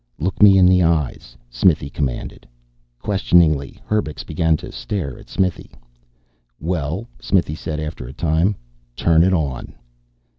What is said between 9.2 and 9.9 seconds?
it on."